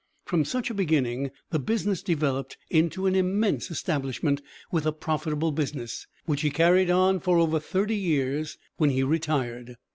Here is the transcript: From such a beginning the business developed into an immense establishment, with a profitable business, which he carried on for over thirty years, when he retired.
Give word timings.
From 0.25 0.45
such 0.45 0.71
a 0.71 0.73
beginning 0.73 1.29
the 1.51 1.59
business 1.59 2.01
developed 2.01 2.57
into 2.71 3.05
an 3.05 3.13
immense 3.13 3.69
establishment, 3.69 4.41
with 4.71 4.87
a 4.87 4.91
profitable 4.91 5.51
business, 5.51 6.07
which 6.25 6.41
he 6.41 6.49
carried 6.49 6.89
on 6.89 7.19
for 7.19 7.37
over 7.37 7.59
thirty 7.59 7.97
years, 7.97 8.57
when 8.77 8.89
he 8.89 9.03
retired. 9.03 9.75